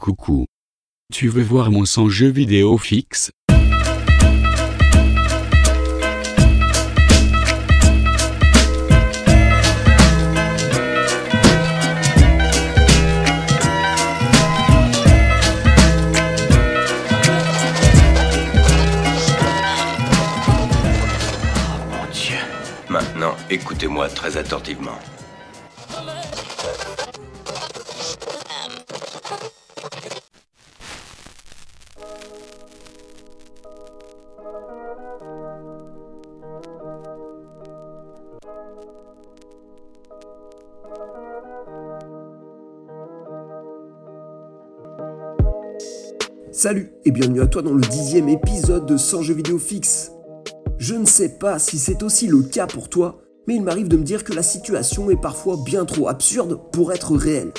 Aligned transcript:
Coucou. 0.00 0.46
Tu 1.12 1.28
veux 1.28 1.42
voir 1.42 1.70
mon 1.70 1.84
son 1.84 2.08
jeu 2.08 2.28
vidéo 2.28 2.78
fixe? 2.78 3.30
Mon 3.50 3.56
Dieu. 22.10 22.38
Maintenant, 22.88 23.36
écoutez-moi 23.50 24.08
très 24.08 24.38
attentivement. 24.38 24.98
Salut 46.62 46.92
et 47.06 47.10
bienvenue 47.10 47.40
à 47.40 47.46
toi 47.46 47.62
dans 47.62 47.72
le 47.72 47.80
dixième 47.80 48.28
épisode 48.28 48.84
de 48.84 48.98
100 48.98 49.22
jeux 49.22 49.32
vidéo 49.32 49.58
fixe. 49.58 50.12
Je 50.76 50.94
ne 50.94 51.06
sais 51.06 51.38
pas 51.38 51.58
si 51.58 51.78
c'est 51.78 52.02
aussi 52.02 52.26
le 52.26 52.42
cas 52.42 52.66
pour 52.66 52.90
toi, 52.90 53.22
mais 53.48 53.54
il 53.54 53.62
m'arrive 53.62 53.88
de 53.88 53.96
me 53.96 54.02
dire 54.02 54.24
que 54.24 54.34
la 54.34 54.42
situation 54.42 55.10
est 55.10 55.18
parfois 55.18 55.56
bien 55.64 55.86
trop 55.86 56.08
absurde 56.08 56.60
pour 56.70 56.92
être 56.92 57.16
réelle. 57.16 57.52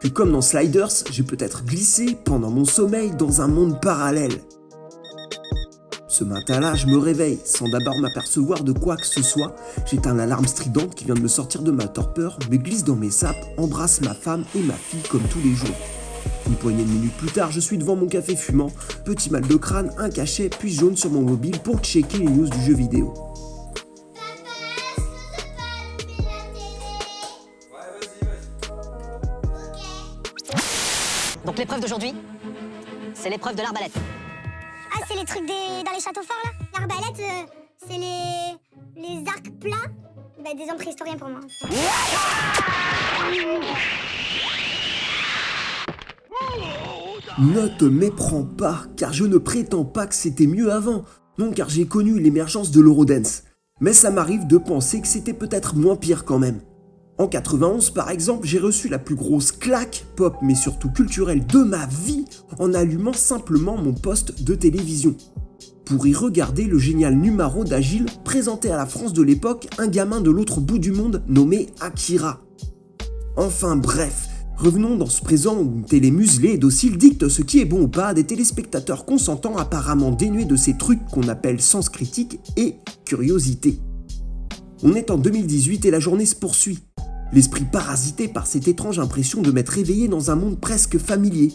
Que 0.00 0.08
comme 0.08 0.32
dans 0.32 0.40
Sliders, 0.40 0.88
j'ai 1.10 1.24
peut-être 1.24 1.62
glissé 1.62 2.16
pendant 2.24 2.50
mon 2.50 2.64
sommeil 2.64 3.10
dans 3.10 3.42
un 3.42 3.48
monde 3.48 3.82
parallèle. 3.82 4.32
Ce 6.06 6.24
matin-là, 6.24 6.74
je 6.74 6.86
me 6.86 6.96
réveille 6.96 7.40
sans 7.44 7.68
d'abord 7.68 7.98
m'apercevoir 8.00 8.64
de 8.64 8.72
quoi 8.72 8.96
que 8.96 9.06
ce 9.06 9.22
soit. 9.22 9.54
J'éteins 9.84 10.14
l'alarme 10.14 10.46
stridente 10.46 10.94
qui 10.94 11.04
vient 11.04 11.16
de 11.16 11.20
me 11.20 11.28
sortir 11.28 11.60
de 11.60 11.70
ma 11.70 11.86
torpeur, 11.86 12.38
me 12.50 12.56
glisse 12.56 12.84
dans 12.84 12.96
mes 12.96 13.10
sapes, 13.10 13.44
embrasse 13.58 14.00
ma 14.00 14.14
femme 14.14 14.46
et 14.56 14.62
ma 14.62 14.72
fille 14.72 15.02
comme 15.10 15.28
tous 15.30 15.40
les 15.44 15.54
jours. 15.54 15.76
Une 16.48 16.56
poignée 16.56 16.82
de 16.82 16.88
minutes 16.88 17.16
plus 17.18 17.30
tard, 17.30 17.50
je 17.50 17.60
suis 17.60 17.76
devant 17.76 17.94
mon 17.94 18.06
café 18.06 18.34
fumant, 18.34 18.70
petit 19.04 19.30
mal 19.30 19.46
de 19.46 19.54
crâne, 19.56 19.92
un 19.98 20.08
cachet, 20.08 20.48
puis 20.48 20.72
jaune 20.72 20.96
sur 20.96 21.10
mon 21.10 21.20
mobile 21.20 21.60
pour 21.60 21.80
checker 21.80 22.18
les 22.18 22.24
news 22.24 22.48
du 22.48 22.60
jeu 22.62 22.74
vidéo. 22.74 23.12
Donc 31.44 31.58
l'épreuve 31.58 31.80
d'aujourd'hui, 31.80 32.14
c'est 33.12 33.28
l'épreuve 33.28 33.56
de 33.56 33.62
l'arbalète. 33.62 33.92
Ah, 34.94 35.00
c'est 35.06 35.16
les 35.16 35.24
trucs 35.26 35.46
des... 35.46 35.84
dans 35.84 35.92
les 35.92 36.00
châteaux 36.00 36.22
forts 36.22 36.36
là? 36.44 36.50
L'arbalète, 36.78 37.20
euh, 37.20 37.46
c'est 37.86 37.98
les. 37.98 38.56
les 38.96 39.24
arcs 39.28 39.50
plats? 39.60 39.90
Bah, 40.42 40.50
des 40.56 40.70
hommes 40.70 40.78
préhistoriens 40.78 41.16
pour 41.16 41.28
moi. 41.28 41.40
Ne 47.40 47.68
te 47.68 47.84
méprends 47.84 48.42
pas, 48.42 48.86
car 48.96 49.12
je 49.12 49.24
ne 49.24 49.38
prétends 49.38 49.84
pas 49.84 50.08
que 50.08 50.14
c'était 50.16 50.48
mieux 50.48 50.72
avant. 50.72 51.04
Non, 51.38 51.52
car 51.52 51.68
j'ai 51.68 51.86
connu 51.86 52.18
l'émergence 52.18 52.72
de 52.72 52.80
l'Eurodance. 52.80 53.44
Mais 53.80 53.92
ça 53.92 54.10
m'arrive 54.10 54.48
de 54.48 54.58
penser 54.58 55.00
que 55.00 55.06
c'était 55.06 55.32
peut-être 55.32 55.76
moins 55.76 55.94
pire 55.94 56.24
quand 56.24 56.40
même. 56.40 56.60
En 57.16 57.28
91, 57.28 57.90
par 57.90 58.10
exemple, 58.10 58.44
j'ai 58.44 58.58
reçu 58.58 58.88
la 58.88 58.98
plus 58.98 59.14
grosse 59.14 59.52
claque, 59.52 60.04
pop 60.16 60.36
mais 60.42 60.56
surtout 60.56 60.90
culturelle, 60.90 61.46
de 61.46 61.62
ma 61.62 61.86
vie 61.86 62.24
en 62.58 62.74
allumant 62.74 63.12
simplement 63.12 63.76
mon 63.76 63.92
poste 63.92 64.42
de 64.42 64.56
télévision. 64.56 65.14
Pour 65.84 66.08
y 66.08 66.14
regarder 66.14 66.64
le 66.64 66.78
génial 66.78 67.14
numéro 67.14 67.62
d'Agile 67.62 68.06
présentait 68.24 68.70
à 68.70 68.76
la 68.76 68.86
France 68.86 69.12
de 69.12 69.22
l'époque 69.22 69.68
un 69.78 69.86
gamin 69.86 70.20
de 70.20 70.30
l'autre 70.32 70.60
bout 70.60 70.80
du 70.80 70.90
monde 70.90 71.22
nommé 71.28 71.68
Akira. 71.80 72.40
Enfin 73.36 73.76
bref, 73.76 74.27
revenons 74.58 74.96
dans 74.96 75.06
ce 75.06 75.22
présent 75.22 75.56
où 75.56 75.76
une 75.76 75.84
télé 75.84 76.10
muselée 76.10 76.54
et 76.54 76.58
docile 76.58 76.98
dicte 76.98 77.28
ce 77.28 77.42
qui 77.42 77.60
est 77.60 77.64
bon 77.64 77.82
ou 77.82 77.88
pas 77.88 78.08
à 78.08 78.14
des 78.14 78.24
téléspectateurs 78.24 79.04
consentants 79.04 79.56
apparemment 79.56 80.10
dénués 80.10 80.44
de 80.44 80.56
ces 80.56 80.76
trucs 80.76 81.04
qu'on 81.06 81.28
appelle 81.28 81.60
sens 81.60 81.88
critique 81.88 82.40
et 82.56 82.74
curiosité. 83.04 83.78
On 84.82 84.94
est 84.94 85.10
en 85.10 85.18
2018 85.18 85.84
et 85.84 85.90
la 85.90 86.00
journée 86.00 86.26
se 86.26 86.34
poursuit. 86.34 86.80
L'esprit 87.32 87.64
parasité 87.70 88.26
par 88.26 88.46
cette 88.46 88.68
étrange 88.68 88.98
impression 88.98 89.42
de 89.42 89.50
m'être 89.50 89.70
réveillé 89.70 90.08
dans 90.08 90.30
un 90.30 90.34
monde 90.34 90.58
presque 90.58 90.98
familier. 90.98 91.52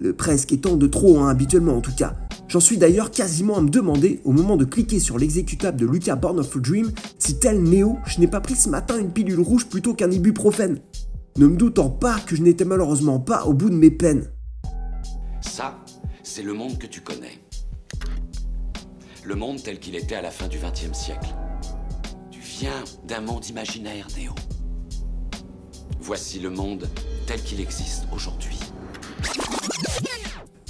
Le 0.00 0.12
presque 0.12 0.52
étant 0.52 0.76
de 0.76 0.86
trop, 0.86 1.20
hein, 1.20 1.28
habituellement 1.28 1.76
en 1.76 1.80
tout 1.80 1.94
cas. 1.96 2.16
J'en 2.48 2.60
suis 2.60 2.76
d'ailleurs 2.76 3.10
quasiment 3.10 3.56
à 3.56 3.62
me 3.62 3.70
demander, 3.70 4.20
au 4.24 4.32
moment 4.32 4.56
de 4.56 4.64
cliquer 4.64 4.98
sur 4.98 5.16
l'exécutable 5.16 5.80
de 5.80 5.86
Lucas 5.86 6.16
Born 6.16 6.38
of 6.40 6.54
a 6.54 6.60
Dream, 6.60 6.90
si 7.18 7.38
tel 7.38 7.62
Néo, 7.62 7.96
je 8.04 8.20
n'ai 8.20 8.26
pas 8.26 8.40
pris 8.40 8.56
ce 8.56 8.68
matin 8.68 8.98
une 8.98 9.10
pilule 9.10 9.40
rouge 9.40 9.66
plutôt 9.66 9.94
qu'un 9.94 10.10
ibuprofène. 10.10 10.78
Ne 11.36 11.46
me 11.46 11.56
doutant 11.56 11.88
pas 11.88 12.20
que 12.20 12.36
je 12.36 12.42
n'étais 12.42 12.66
malheureusement 12.66 13.18
pas 13.18 13.44
au 13.46 13.54
bout 13.54 13.70
de 13.70 13.74
mes 13.74 13.90
peines. 13.90 14.30
Ça, 15.40 15.78
c'est 16.22 16.42
le 16.42 16.52
monde 16.52 16.78
que 16.78 16.86
tu 16.86 17.00
connais. 17.00 17.38
Le 19.24 19.34
monde 19.34 19.62
tel 19.62 19.78
qu'il 19.78 19.94
était 19.94 20.14
à 20.14 20.22
la 20.22 20.30
fin 20.30 20.48
du 20.48 20.58
XXe 20.58 20.96
siècle. 20.96 21.34
Tu 22.30 22.40
viens 22.40 22.84
d'un 23.08 23.22
monde 23.22 23.46
imaginaire, 23.48 24.08
Néo. 24.16 24.34
Voici 26.00 26.38
le 26.38 26.50
monde 26.50 26.88
tel 27.26 27.40
qu'il 27.42 27.60
existe 27.60 28.06
aujourd'hui. 28.12 28.58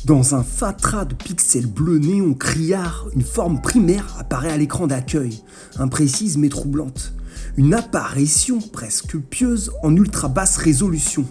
Dans 0.05 0.35
un 0.35 0.43
fatras 0.43 1.07
de 1.07 1.15
pixels 1.15 1.67
bleus 1.67 1.99
néon 1.99 2.35
criard, 2.35 3.09
une 3.15 3.23
forme 3.23 3.61
primaire 3.61 4.15
apparaît 4.19 4.51
à 4.51 4.57
l'écran 4.57 4.87
d'accueil, 4.87 5.43
imprécise 5.79 6.39
mais 6.39 6.49
troublante. 6.49 7.15
Une 7.59 7.75
apparition 7.75 8.61
presque 8.61 9.19
pieuse 9.19 9.73
en 9.83 9.95
ultra 9.95 10.29
basse 10.29 10.57
résolution. 10.57 11.27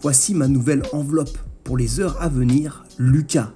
Voici 0.00 0.32
ma 0.32 0.46
nouvelle 0.46 0.84
enveloppe 0.92 1.36
pour 1.64 1.76
les 1.76 1.98
heures 1.98 2.22
à 2.22 2.28
venir, 2.28 2.84
Lucas. 2.98 3.50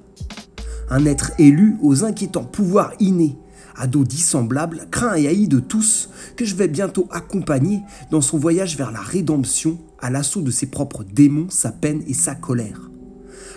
Un 0.88 1.04
être 1.04 1.30
élu 1.38 1.76
aux 1.80 2.02
inquiétants 2.02 2.42
pouvoirs 2.42 2.94
innés, 2.98 3.38
ado 3.76 4.02
dissemblable, 4.02 4.88
craint 4.90 5.14
et 5.14 5.28
haï 5.28 5.46
de 5.46 5.60
tous, 5.60 6.10
que 6.34 6.44
je 6.44 6.56
vais 6.56 6.66
bientôt 6.66 7.06
accompagner 7.12 7.80
dans 8.10 8.20
son 8.20 8.38
voyage 8.38 8.76
vers 8.76 8.90
la 8.90 9.00
rédemption, 9.00 9.78
à 10.00 10.10
l'assaut 10.10 10.42
de 10.42 10.50
ses 10.50 10.66
propres 10.66 11.04
démons, 11.04 11.48
sa 11.48 11.70
peine 11.70 12.02
et 12.08 12.14
sa 12.14 12.34
colère. 12.34 12.89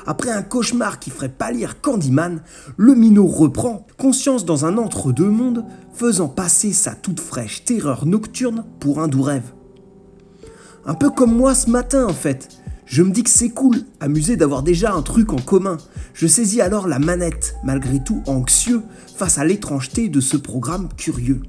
Après 0.05 0.31
un 0.31 0.41
cauchemar 0.41 0.99
qui 0.99 1.09
ferait 1.09 1.29
pâlir 1.29 1.81
Candyman, 1.81 2.41
le 2.77 2.93
minot 2.93 3.27
reprend 3.27 3.87
conscience 3.97 4.45
dans 4.45 4.65
un 4.65 4.77
entre-deux-mondes, 4.77 5.65
faisant 5.93 6.27
passer 6.27 6.73
sa 6.73 6.91
toute 6.91 7.19
fraîche 7.19 7.63
terreur 7.63 8.05
nocturne 8.05 8.65
pour 8.79 8.99
un 8.99 9.07
doux 9.07 9.21
rêve. 9.21 9.53
Un 10.85 10.95
peu 10.95 11.09
comme 11.09 11.35
moi 11.35 11.55
ce 11.55 11.69
matin 11.69 12.05
en 12.05 12.13
fait. 12.13 12.49
Je 12.85 13.01
me 13.01 13.11
dis 13.11 13.23
que 13.23 13.29
c'est 13.29 13.49
cool, 13.49 13.83
amusé 14.01 14.35
d'avoir 14.35 14.61
déjà 14.61 14.93
un 14.93 15.01
truc 15.01 15.31
en 15.31 15.37
commun. 15.37 15.77
Je 16.13 16.27
saisis 16.27 16.59
alors 16.59 16.87
la 16.87 16.99
manette, 16.99 17.55
malgré 17.63 18.03
tout 18.03 18.21
anxieux, 18.27 18.81
face 19.15 19.37
à 19.37 19.45
l'étrangeté 19.45 20.09
de 20.09 20.19
ce 20.19 20.35
programme 20.35 20.89
curieux. 20.97 21.41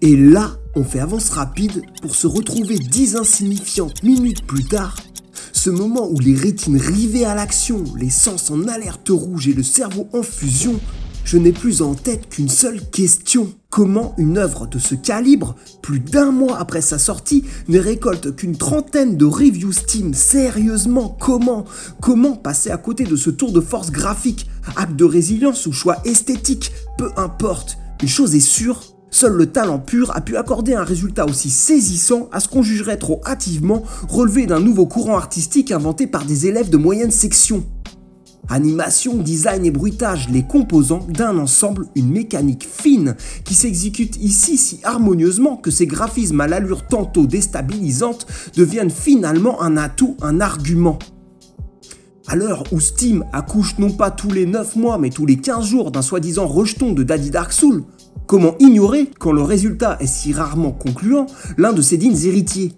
Et 0.00 0.16
là, 0.16 0.52
on 0.76 0.84
fait 0.84 1.00
avance 1.00 1.30
rapide 1.30 1.82
pour 2.00 2.14
se 2.14 2.26
retrouver 2.26 2.78
dix 2.78 3.16
insignifiantes 3.16 4.02
minutes 4.02 4.46
plus 4.46 4.64
tard. 4.64 4.96
Ce 5.60 5.70
moment 5.70 6.08
où 6.08 6.20
les 6.20 6.36
rétines 6.36 6.76
rivées 6.76 7.24
à 7.24 7.34
l'action, 7.34 7.82
les 7.96 8.10
sens 8.10 8.52
en 8.52 8.68
alerte 8.68 9.08
rouge 9.08 9.48
et 9.48 9.52
le 9.52 9.64
cerveau 9.64 10.06
en 10.12 10.22
fusion, 10.22 10.78
je 11.24 11.36
n'ai 11.36 11.50
plus 11.50 11.82
en 11.82 11.96
tête 11.96 12.28
qu'une 12.28 12.48
seule 12.48 12.80
question. 12.92 13.52
Comment 13.68 14.14
une 14.18 14.38
œuvre 14.38 14.68
de 14.68 14.78
ce 14.78 14.94
calibre, 14.94 15.56
plus 15.82 15.98
d'un 15.98 16.30
mois 16.30 16.60
après 16.60 16.80
sa 16.80 17.00
sortie, 17.00 17.42
ne 17.66 17.80
récolte 17.80 18.36
qu'une 18.36 18.56
trentaine 18.56 19.16
de 19.16 19.24
reviews 19.24 19.72
Steam? 19.72 20.14
Sérieusement, 20.14 21.08
comment? 21.20 21.64
Comment 22.00 22.36
passer 22.36 22.70
à 22.70 22.76
côté 22.76 23.02
de 23.02 23.16
ce 23.16 23.30
tour 23.30 23.50
de 23.50 23.60
force 23.60 23.90
graphique? 23.90 24.48
Acte 24.76 24.94
de 24.94 25.04
résilience 25.04 25.66
ou 25.66 25.72
choix 25.72 25.96
esthétique? 26.04 26.70
Peu 26.96 27.10
importe. 27.16 27.78
Une 28.00 28.08
chose 28.08 28.36
est 28.36 28.40
sûre, 28.40 28.80
Seul 29.10 29.32
le 29.32 29.46
talent 29.46 29.78
pur 29.78 30.14
a 30.14 30.20
pu 30.20 30.36
accorder 30.36 30.74
un 30.74 30.84
résultat 30.84 31.24
aussi 31.24 31.50
saisissant 31.50 32.28
à 32.30 32.40
ce 32.40 32.48
qu'on 32.48 32.62
jugerait 32.62 32.98
trop 32.98 33.20
hâtivement 33.24 33.82
relevé 34.08 34.46
d'un 34.46 34.60
nouveau 34.60 34.86
courant 34.86 35.16
artistique 35.16 35.72
inventé 35.72 36.06
par 36.06 36.24
des 36.24 36.46
élèves 36.46 36.70
de 36.70 36.76
moyenne 36.76 37.10
section. 37.10 37.64
Animation, 38.50 39.16
design 39.16 39.66
et 39.66 39.70
bruitage, 39.70 40.28
les 40.30 40.42
composants 40.42 41.06
d'un 41.08 41.36
ensemble, 41.38 41.86
une 41.94 42.10
mécanique 42.10 42.66
fine 42.70 43.14
qui 43.44 43.54
s'exécute 43.54 44.16
ici 44.22 44.56
si 44.56 44.80
harmonieusement 44.84 45.56
que 45.56 45.70
ces 45.70 45.86
graphismes 45.86 46.40
à 46.40 46.46
l'allure 46.46 46.86
tantôt 46.86 47.26
déstabilisante 47.26 48.26
deviennent 48.56 48.90
finalement 48.90 49.60
un 49.60 49.76
atout, 49.76 50.16
un 50.22 50.40
argument. 50.40 50.98
À 52.26 52.36
l'heure 52.36 52.64
où 52.72 52.80
Steam 52.80 53.24
accouche 53.32 53.78
non 53.78 53.90
pas 53.90 54.10
tous 54.10 54.30
les 54.30 54.44
9 54.44 54.76
mois 54.76 54.98
mais 54.98 55.10
tous 55.10 55.24
les 55.24 55.36
15 55.36 55.66
jours 55.66 55.90
d'un 55.90 56.02
soi-disant 56.02 56.46
rejeton 56.46 56.92
de 56.92 57.02
Daddy 57.02 57.30
Dark 57.30 57.52
Soul, 57.52 57.84
comment 58.28 58.54
ignorer, 58.60 59.10
quand 59.18 59.32
le 59.32 59.42
résultat 59.42 59.96
est 60.00 60.06
si 60.06 60.32
rarement 60.32 60.70
concluant, 60.70 61.26
l'un 61.56 61.72
de 61.72 61.82
ses 61.82 61.96
dignes 61.96 62.26
héritiers? 62.26 62.74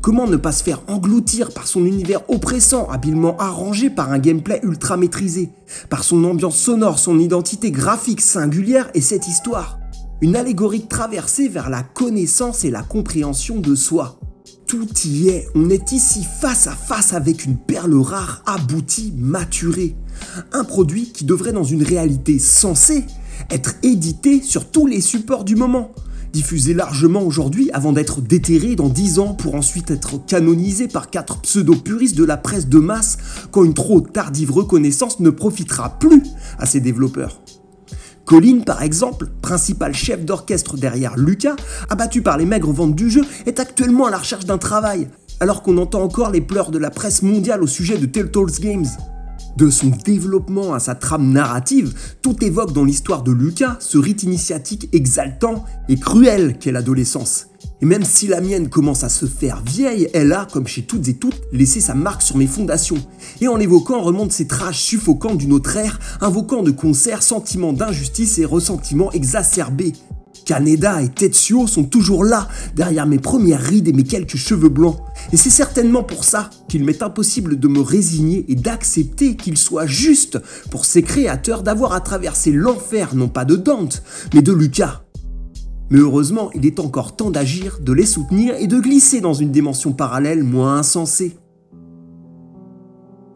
Comment 0.00 0.26
ne 0.26 0.38
pas 0.38 0.52
se 0.52 0.64
faire 0.64 0.82
engloutir 0.88 1.52
par 1.52 1.66
son 1.66 1.84
univers 1.84 2.22
oppressant, 2.30 2.88
habilement 2.88 3.36
arrangé 3.36 3.90
par 3.90 4.10
un 4.10 4.18
gameplay 4.18 4.58
ultra 4.62 4.96
maîtrisé, 4.96 5.50
par 5.90 6.02
son 6.02 6.24
ambiance 6.24 6.56
sonore, 6.56 6.98
son 6.98 7.18
identité 7.18 7.70
graphique 7.70 8.22
singulière 8.22 8.90
et 8.94 9.02
cette 9.02 9.28
histoire? 9.28 9.78
Une 10.22 10.34
allégorique 10.34 10.88
traversée 10.88 11.48
vers 11.48 11.68
la 11.68 11.82
connaissance 11.82 12.64
et 12.64 12.70
la 12.70 12.82
compréhension 12.82 13.60
de 13.60 13.74
soi. 13.74 14.18
Tout 14.66 14.88
y 15.04 15.28
est, 15.28 15.46
on 15.54 15.68
est 15.68 15.92
ici 15.92 16.24
face 16.40 16.66
à 16.66 16.72
face 16.72 17.12
avec 17.12 17.44
une 17.44 17.58
perle 17.58 17.94
rare, 17.96 18.42
aboutie, 18.46 19.12
maturée. 19.18 19.94
Un 20.52 20.64
produit 20.64 21.12
qui 21.12 21.24
devrait 21.24 21.52
dans 21.52 21.64
une 21.64 21.82
réalité 21.82 22.38
sensée 22.38 23.04
être 23.50 23.74
édité 23.82 24.42
sur 24.42 24.70
tous 24.70 24.86
les 24.86 25.00
supports 25.00 25.44
du 25.44 25.56
moment 25.56 25.92
diffusé 26.32 26.74
largement 26.74 27.22
aujourd'hui 27.22 27.70
avant 27.72 27.92
d'être 27.92 28.20
déterré 28.20 28.76
dans 28.76 28.88
10 28.88 29.18
ans 29.18 29.34
pour 29.34 29.54
ensuite 29.54 29.90
être 29.90 30.24
canonisé 30.26 30.88
par 30.88 31.10
quatre 31.10 31.40
pseudo-puristes 31.40 32.16
de 32.16 32.24
la 32.24 32.36
presse 32.36 32.68
de 32.68 32.78
masse 32.78 33.18
quand 33.50 33.64
une 33.64 33.74
trop 33.74 34.00
tardive 34.00 34.52
reconnaissance 34.52 35.20
ne 35.20 35.30
profitera 35.30 35.98
plus 35.98 36.22
à 36.58 36.66
ses 36.66 36.80
développeurs. 36.80 37.40
Colin, 38.24 38.60
par 38.60 38.82
exemple, 38.82 39.28
principal 39.42 39.92
chef 39.92 40.24
d'orchestre 40.24 40.76
derrière 40.76 41.16
Lucas, 41.16 41.56
abattu 41.88 42.22
par 42.22 42.38
les 42.38 42.44
maigres 42.44 42.72
ventes 42.72 42.94
du 42.94 43.10
jeu, 43.10 43.22
est 43.46 43.58
actuellement 43.58 44.06
à 44.06 44.10
la 44.10 44.18
recherche 44.18 44.44
d'un 44.44 44.58
travail, 44.58 45.08
alors 45.40 45.62
qu'on 45.62 45.78
entend 45.78 46.02
encore 46.02 46.30
les 46.30 46.40
pleurs 46.40 46.70
de 46.70 46.78
la 46.78 46.90
presse 46.90 47.22
mondiale 47.22 47.62
au 47.62 47.66
sujet 47.66 47.98
de 47.98 48.06
Telltale 48.06 48.52
Games. 48.60 48.86
De 49.56 49.68
son 49.70 49.88
développement 50.04 50.72
à 50.74 50.78
sa 50.78 50.94
trame 50.94 51.32
narrative, 51.32 51.94
tout 52.22 52.42
évoque 52.44 52.72
dans 52.72 52.84
l'histoire 52.84 53.22
de 53.22 53.32
Lucas 53.32 53.76
ce 53.80 53.98
rite 53.98 54.22
initiatique 54.22 54.88
exaltant 54.92 55.64
et 55.88 55.98
cruel 55.98 56.56
qu'est 56.58 56.72
l'adolescence. 56.72 57.48
Et 57.82 57.86
même 57.86 58.04
si 58.04 58.26
la 58.26 58.40
mienne 58.40 58.68
commence 58.68 59.04
à 59.04 59.08
se 59.08 59.26
faire 59.26 59.62
vieille, 59.62 60.08
elle 60.12 60.32
a, 60.32 60.46
comme 60.50 60.66
chez 60.66 60.82
toutes 60.82 61.08
et 61.08 61.14
toutes, 61.14 61.40
laissé 61.52 61.80
sa 61.80 61.94
marque 61.94 62.22
sur 62.22 62.36
mes 62.36 62.46
fondations. 62.46 62.98
Et 63.40 63.48
en 63.48 63.56
l'évoquant, 63.56 64.02
remonte 64.02 64.32
ces 64.32 64.46
trages 64.46 64.80
suffocantes 64.80 65.38
d'une 65.38 65.52
autre 65.52 65.76
ère, 65.76 65.98
invoquant 66.20 66.62
de 66.62 66.70
concert 66.70 67.22
sentiments 67.22 67.72
d'injustice 67.72 68.38
et 68.38 68.44
ressentiments 68.44 69.12
exacerbés. 69.12 69.94
Kaneda 70.50 71.00
et 71.00 71.08
Tetsuo 71.08 71.68
sont 71.68 71.84
toujours 71.84 72.24
là, 72.24 72.48
derrière 72.74 73.06
mes 73.06 73.20
premières 73.20 73.60
rides 73.60 73.86
et 73.86 73.92
mes 73.92 74.02
quelques 74.02 74.36
cheveux 74.36 74.68
blancs. 74.68 74.96
Et 75.32 75.36
c'est 75.36 75.48
certainement 75.48 76.02
pour 76.02 76.24
ça 76.24 76.50
qu'il 76.66 76.84
m'est 76.84 77.04
impossible 77.04 77.60
de 77.60 77.68
me 77.68 77.78
résigner 77.78 78.44
et 78.48 78.56
d'accepter 78.56 79.36
qu'il 79.36 79.56
soit 79.56 79.86
juste 79.86 80.40
pour 80.72 80.86
ces 80.86 81.04
créateurs 81.04 81.62
d'avoir 81.62 81.92
à 81.92 82.00
traverser 82.00 82.50
l'enfer 82.50 83.14
non 83.14 83.28
pas 83.28 83.44
de 83.44 83.54
Dante, 83.54 84.02
mais 84.34 84.42
de 84.42 84.52
Lucas. 84.52 85.04
Mais 85.88 86.00
heureusement, 86.00 86.50
il 86.52 86.66
est 86.66 86.80
encore 86.80 87.14
temps 87.14 87.30
d'agir, 87.30 87.78
de 87.80 87.92
les 87.92 88.06
soutenir 88.06 88.56
et 88.56 88.66
de 88.66 88.80
glisser 88.80 89.20
dans 89.20 89.34
une 89.34 89.52
dimension 89.52 89.92
parallèle 89.92 90.42
moins 90.42 90.78
insensée. 90.78 91.36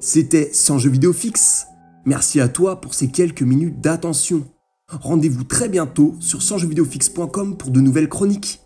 C'était 0.00 0.50
Sans 0.52 0.80
jeu 0.80 0.90
vidéo 0.90 1.12
fixe. 1.12 1.66
Merci 2.06 2.40
à 2.40 2.48
toi 2.48 2.80
pour 2.80 2.92
ces 2.92 3.06
quelques 3.06 3.42
minutes 3.42 3.80
d'attention. 3.80 4.42
Rendez-vous 4.88 5.44
très 5.44 5.68
bientôt 5.68 6.14
sur 6.20 6.40
100jeuxvideofixe.com 6.40 7.56
pour 7.56 7.70
de 7.70 7.80
nouvelles 7.80 8.08
chroniques. 8.08 8.63